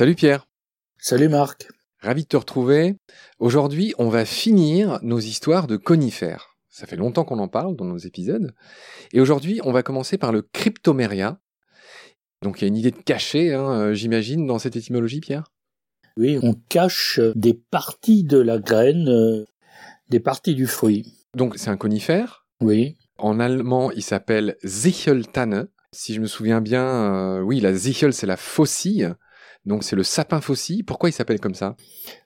[0.00, 0.48] Salut Pierre.
[0.96, 1.68] Salut Marc.
[1.98, 2.96] Ravi de te retrouver.
[3.38, 6.56] Aujourd'hui, on va finir nos histoires de conifères.
[6.70, 8.54] Ça fait longtemps qu'on en parle dans nos épisodes.
[9.12, 11.38] Et aujourd'hui, on va commencer par le cryptoméria.
[12.40, 15.52] Donc il y a une idée de cacher, hein, euh, j'imagine, dans cette étymologie, Pierre?
[16.16, 19.44] Oui, on cache des parties de la graine, euh,
[20.08, 21.12] des parties du fruit.
[21.36, 22.46] Donc c'est un conifère?
[22.62, 22.96] Oui.
[23.18, 25.68] En allemand, il s'appelle Sicheltanne.
[25.92, 29.12] Si je me souviens bien, euh, oui, la Sichel, c'est la faucille.
[29.66, 30.82] Donc c'est le sapin faucille.
[30.82, 31.76] Pourquoi il s'appelle comme ça?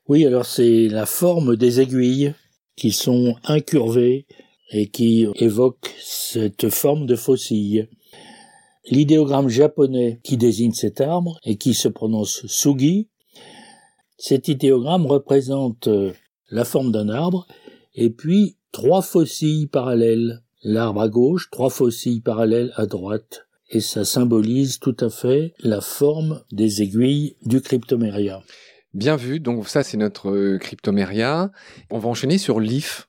[0.08, 2.34] Oui, alors c'est la forme des aiguilles
[2.76, 4.26] qui sont incurvées
[4.70, 7.88] et qui évoquent cette forme de faucille.
[8.90, 13.08] L'idéogramme japonais qui désigne cet arbre et qui se prononce sugi,
[14.18, 15.88] cet idéogramme représente
[16.50, 17.46] la forme d'un arbre
[17.94, 20.42] et puis trois faucilles parallèles.
[20.62, 23.43] L'arbre à gauche, trois faucilles parallèles à droite.
[23.70, 28.42] Et ça symbolise tout à fait la forme des aiguilles du cryptoméria.
[28.92, 31.50] Bien vu, donc ça c'est notre euh, cryptoméria.
[31.90, 33.08] On va enchaîner sur l'if,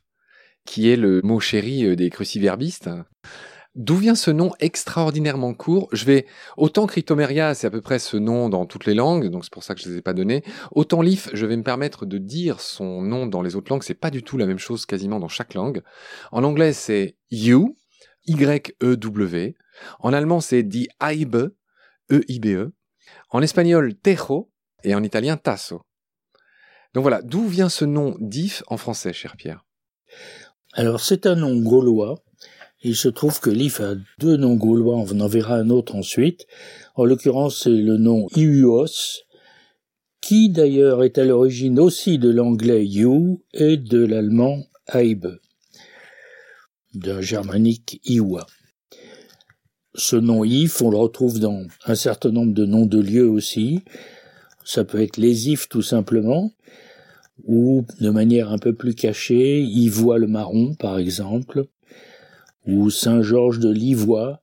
[0.66, 2.90] qui est le mot chéri euh, des cruciverbistes.
[3.76, 5.90] D'où vient ce nom extraordinairement court?
[5.92, 9.44] Je vais autant Cryptomeria, c'est à peu près ce nom dans toutes les langues, donc
[9.44, 10.44] c'est pour ça que je ne les ai pas donnés.
[10.72, 13.94] Autant l'if, je vais me permettre de dire son nom dans les autres langues, c'est
[13.94, 15.82] pas du tout la même chose quasiment dans chaque langue.
[16.32, 17.76] En anglais, c'est you,
[18.28, 19.56] Y-E-W.
[20.00, 21.56] En allemand, c'est die Eibe,
[22.12, 22.74] E-I-B-E.
[23.30, 24.52] En espagnol, tejo,
[24.84, 25.82] et en italien, tasso.
[26.94, 29.66] Donc voilà, d'où vient ce nom d'if en français, cher Pierre?
[30.74, 32.24] Alors c'est un nom gaulois
[32.86, 36.46] il se trouve que l'IF a deux noms gaulois, on en verra un autre ensuite.
[36.94, 39.24] En l'occurrence, c'est le nom Iuos,
[40.22, 45.40] qui d'ailleurs est à l'origine aussi de l'anglais you et de l'allemand Aibe,
[46.96, 48.46] d'un germanique Iwa.
[49.94, 53.82] Ce nom if, on le retrouve dans un certain nombre de noms de lieux aussi.
[54.66, 56.52] Ça peut être les if tout simplement,
[57.44, 61.68] ou de manière un peu plus cachée, Ivois le marron par exemple
[62.66, 64.42] ou Saint-Georges de Livois.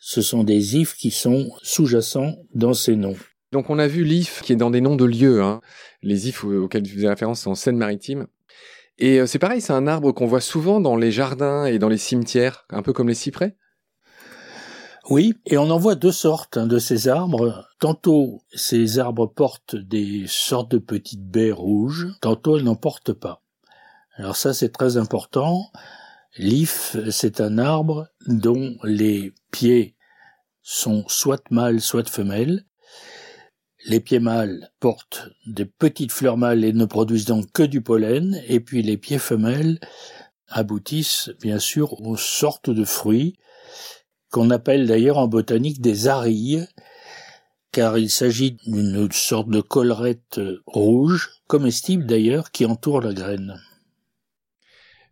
[0.00, 3.16] Ce sont des ifs qui sont sous-jacents dans ces noms.
[3.52, 5.42] Donc on a vu l'if qui est dans des noms de lieux.
[5.42, 5.60] Hein.
[6.02, 8.26] Les ifs auxquels tu faisais référence sont en Seine-Maritime.
[8.98, 11.88] Et euh, c'est pareil, c'est un arbre qu'on voit souvent dans les jardins et dans
[11.88, 13.56] les cimetières, un peu comme les cyprès?
[15.10, 17.68] Oui, et on en voit deux sortes de ces arbres.
[17.78, 23.42] Tantôt, ces arbres portent des sortes de petites baies rouges, tantôt elles n'en portent pas.
[24.16, 25.70] Alors ça, c'est très important.
[26.38, 29.94] L'if, c'est un arbre dont les pieds
[30.62, 32.64] sont soit mâles, soit femelles.
[33.86, 38.40] Les pieds mâles portent des petites fleurs mâles et ne produisent donc que du pollen,
[38.48, 39.78] et puis les pieds femelles
[40.48, 43.36] aboutissent bien sûr aux sortes de fruits
[44.30, 46.66] qu'on appelle d'ailleurs en botanique des arilles,
[47.72, 53.60] car il s'agit d'une sorte de collerette rouge, comestible d'ailleurs, qui entoure la graine.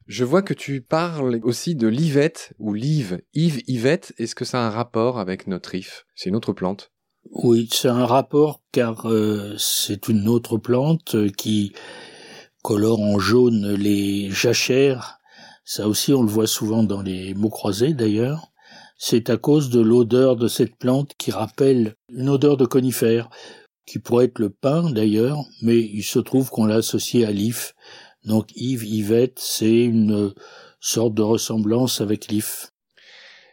[0.07, 3.23] Je vois que tu parles aussi de l'ivette ou l'Ive.
[3.35, 6.92] Yves, Yvette, est-ce que ça a un rapport avec notre if C'est une autre plante
[7.33, 11.73] Oui, c'est un rapport car euh, c'est une autre plante qui
[12.63, 15.19] colore en jaune les jachères.
[15.65, 18.53] Ça aussi, on le voit souvent dans les mots croisés d'ailleurs.
[18.99, 23.31] C'est à cause de l'odeur de cette plante qui rappelle une odeur de conifère,
[23.87, 27.75] qui pourrait être le pin d'ailleurs, mais il se trouve qu'on l'a associé à l'if
[28.25, 30.33] donc Yves, Yvette, c'est une
[30.81, 32.71] sorte de ressemblance avec l'IF.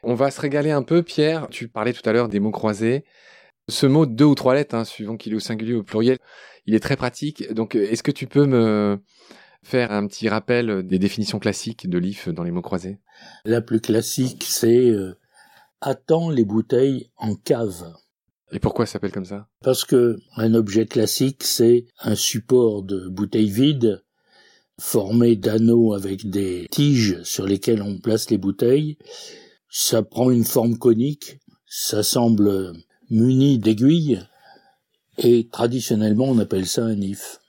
[0.03, 1.47] On va se régaler un peu, Pierre.
[1.49, 3.03] Tu parlais tout à l'heure des mots croisés.
[3.69, 6.17] Ce mot deux ou trois lettres, hein, suivant qu'il est au singulier ou au pluriel,
[6.65, 7.51] il est très pratique.
[7.53, 8.99] Donc, est-ce que tu peux me
[9.63, 12.99] faire un petit rappel des définitions classiques de l'IF dans les mots croisés?
[13.45, 15.17] La plus classique, c'est euh,
[15.81, 17.93] attends les bouteilles en cave.
[18.51, 19.47] Et pourquoi ça s'appelle comme ça?
[19.61, 24.03] Parce que un objet classique, c'est un support de bouteille vide
[24.79, 28.97] formé d'anneaux avec des tiges sur lesquelles on place les bouteilles.
[29.69, 32.73] Ça prend une forme conique, ça semble
[33.09, 34.21] muni d'aiguilles,
[35.17, 37.39] et traditionnellement on appelle ça un if.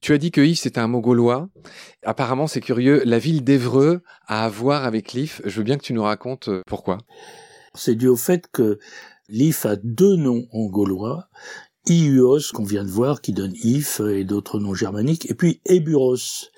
[0.00, 1.48] Tu as dit que if c'est un mot gaulois.
[2.04, 5.42] Apparemment c'est curieux, la ville d'Evreux a à voir avec l'if.
[5.44, 6.98] Je veux bien que tu nous racontes euh, pourquoi.
[7.74, 8.78] C'est dû au fait que
[9.28, 11.28] l'if a deux noms en gaulois.
[11.88, 16.50] Iuos qu'on vient de voir qui donne if et d'autres noms germaniques et puis Eburos.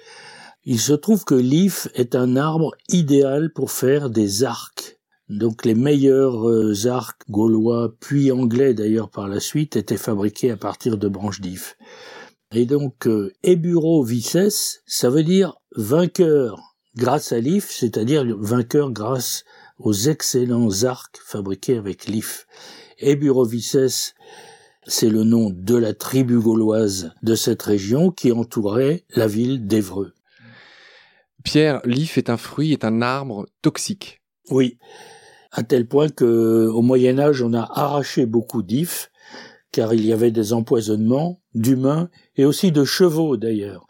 [0.64, 4.99] Il se trouve que l'if est un arbre idéal pour faire des arcs.
[5.30, 10.56] Donc les meilleurs euh, arcs gaulois puis anglais d'ailleurs par la suite étaient fabriqués à
[10.56, 11.76] partir de branches d'if.
[12.52, 19.44] Et donc euh, Eburo vices, ça veut dire vainqueur grâce à l'if, c'est-à-dire vainqueur grâce
[19.78, 22.48] aux excellents arcs fabriqués avec l'if.
[22.98, 24.14] Eburo vices
[24.88, 30.12] c'est le nom de la tribu gauloise de cette région qui entourait la ville d'Evreux.
[31.44, 34.20] Pierre, l'if est un fruit, est un arbre toxique.
[34.50, 34.78] Oui,
[35.52, 39.10] à tel point que au Moyen Âge, on a arraché beaucoup d'ifs,
[39.72, 43.86] car il y avait des empoisonnements d'humains et aussi de chevaux d'ailleurs.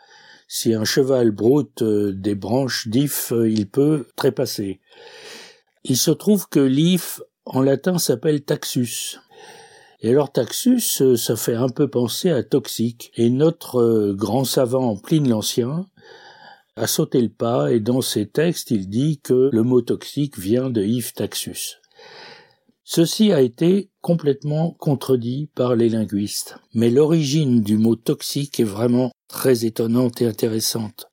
[0.49, 4.81] Si un cheval broute euh, des branches d'if, euh, il peut trépasser.
[5.85, 9.21] Il se trouve que l'if en latin s'appelle taxus.
[10.01, 13.13] Et alors taxus, euh, ça fait un peu penser à toxique.
[13.15, 15.87] Et notre grand savant Pline l'Ancien
[16.76, 20.70] a sauté le pas et dans ses textes il dit que le mot toxique vient
[20.70, 21.81] de if taxus.
[22.93, 26.56] Ceci a été complètement contredit par les linguistes.
[26.75, 31.06] Mais l'origine du mot toxique est vraiment très étonnante et intéressante.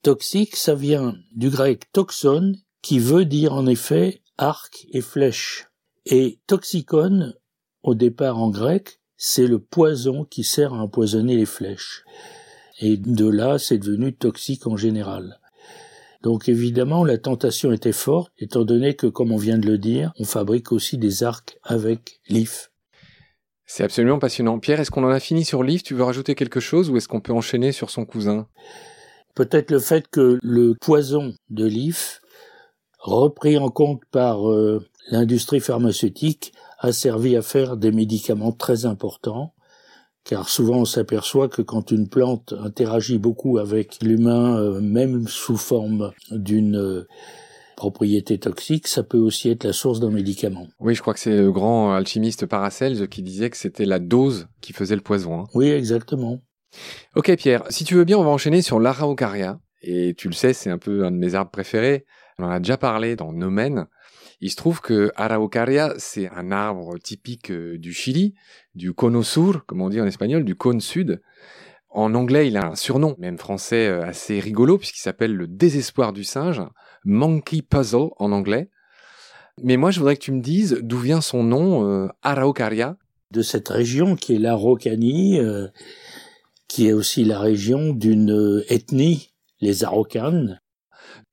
[0.00, 5.68] Toxique, ça vient du grec toxon, qui veut dire en effet arc et flèche.
[6.06, 7.34] Et toxicon,
[7.82, 12.04] au départ en grec, c'est le poison qui sert à empoisonner les flèches.
[12.80, 15.40] Et de là, c'est devenu toxique en général.
[16.22, 20.12] Donc évidemment, la tentation était forte, étant donné que, comme on vient de le dire,
[20.18, 22.70] on fabrique aussi des arcs avec l'if.
[23.64, 24.58] C'est absolument passionnant.
[24.58, 25.82] Pierre, est-ce qu'on en a fini sur l'if?
[25.82, 28.46] Tu veux rajouter quelque chose ou est-ce qu'on peut enchaîner sur son cousin?
[29.34, 32.20] Peut-être le fait que le poison de l'if,
[32.98, 39.52] repris en compte par euh, l'industrie pharmaceutique, a servi à faire des médicaments très importants
[40.28, 45.56] car souvent on s'aperçoit que quand une plante interagit beaucoup avec l'humain, euh, même sous
[45.56, 47.06] forme d'une euh,
[47.76, 50.66] propriété toxique, ça peut aussi être la source d'un médicament.
[50.80, 54.48] Oui, je crois que c'est le grand alchimiste Paracelse qui disait que c'était la dose
[54.60, 55.40] qui faisait le poison.
[55.40, 55.44] Hein.
[55.54, 56.40] Oui, exactement.
[57.14, 59.60] Ok Pierre, si tu veux bien, on va enchaîner sur l'araucaria.
[59.82, 62.04] Et tu le sais, c'est un peu un de mes arbres préférés.
[62.38, 63.86] On en a déjà parlé dans Nomen.
[64.40, 68.34] Il se trouve que Araucaria, c'est un arbre typique euh, du Chili,
[68.74, 71.22] du cono sur, comme on dit en espagnol, du cône sud.
[71.88, 76.12] En anglais, il a un surnom, même français, euh, assez rigolo, puisqu'il s'appelle le désespoir
[76.12, 76.62] du singe,
[77.04, 78.68] Monkey Puzzle en anglais.
[79.62, 82.98] Mais moi, je voudrais que tu me dises d'où vient son nom, euh, Araucaria.
[83.30, 85.40] De cette région qui est l'Araucanie,
[86.68, 90.60] qui est aussi la région d'une ethnie, les Araucanes,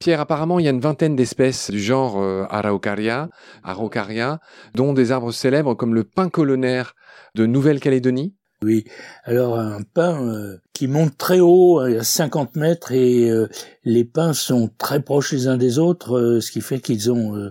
[0.03, 3.29] Pierre, apparemment, il y a une vingtaine d'espèces du genre euh, Araucaria,
[3.63, 4.41] Araucaria,
[4.75, 6.93] dont des arbres célèbres comme le pin colonnaire
[7.35, 8.35] de Nouvelle-Calédonie.
[8.61, 8.83] Oui,
[9.23, 13.47] alors un pin euh, qui monte très haut, à 50 mètres, et euh,
[13.85, 17.49] les pins sont très proches les uns des autres, ce qui fait qu'ils ont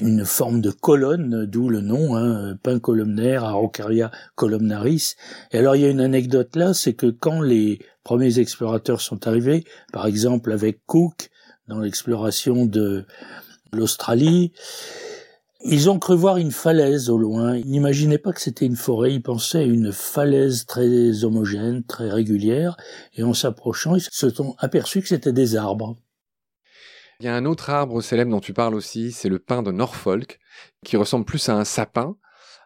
[0.00, 5.14] une forme de colonne, d'où le nom, hein, pin columnaire, Araucaria columnaris.
[5.52, 9.28] Et alors il y a une anecdote là, c'est que quand les premiers explorateurs sont
[9.28, 9.62] arrivés,
[9.92, 11.30] par exemple avec Cook,
[11.72, 13.06] dans l'exploration de
[13.72, 14.52] l'Australie.
[15.64, 17.56] Ils ont cru voir une falaise au loin.
[17.56, 19.14] Ils n'imaginaient pas que c'était une forêt.
[19.14, 22.76] Ils pensaient à une falaise très homogène, très régulière.
[23.14, 25.96] Et en s'approchant, ils se sont aperçus que c'était des arbres.
[27.20, 29.70] Il y a un autre arbre célèbre dont tu parles aussi, c'est le pin de
[29.70, 30.40] Norfolk,
[30.84, 32.16] qui ressemble plus à un sapin.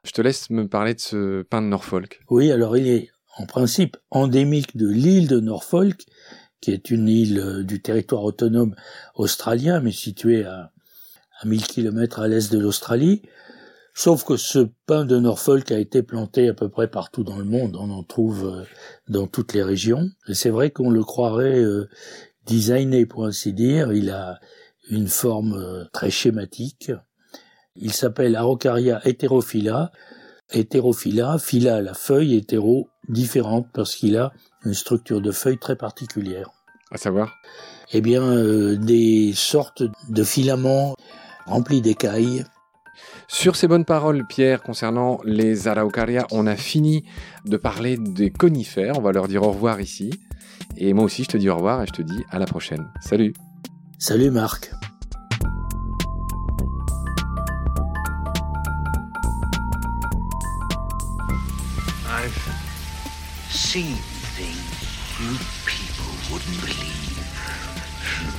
[0.05, 2.21] Je te laisse me parler de ce pin de Norfolk.
[2.31, 6.07] Oui, alors il est en principe endémique de l'île de Norfolk
[6.61, 8.75] qui est une île euh, du territoire autonome
[9.15, 10.73] australien, mais située à,
[11.41, 13.23] à 1000 km à l'est de l'Australie.
[13.95, 17.45] Sauf que ce pin de Norfolk a été planté à peu près partout dans le
[17.45, 17.77] monde.
[17.81, 18.65] On en trouve euh,
[19.09, 20.11] dans toutes les régions.
[20.29, 21.89] Et c'est vrai qu'on le croirait euh,
[22.47, 23.93] designé, pour ainsi dire.
[23.93, 24.39] Il a
[24.91, 26.93] une forme très schématique.
[27.75, 29.91] Il s'appelle Araucaria heterophylla.
[30.51, 34.33] Heterophylla, phylla la feuille, hétéro différente parce qu'il a
[34.67, 36.51] une structure de feuille très particulière.
[36.91, 37.37] À savoir?
[37.93, 40.97] Eh bien, euh, des sortes de filaments
[41.47, 42.45] remplis d'écailles.
[43.29, 47.05] Sur ces bonnes paroles, Pierre, concernant les araucaria, on a fini
[47.45, 48.99] de parler des conifères.
[48.99, 50.11] On va leur dire au revoir ici.
[50.77, 52.89] Et moi aussi, je te dis au revoir et je te dis à la prochaine.
[53.01, 53.35] Salut.
[53.99, 54.73] Salut Marc.
[62.09, 62.33] I've
[63.51, 63.97] seen
[64.37, 64.55] thing
[65.19, 68.36] you people wouldn't believe.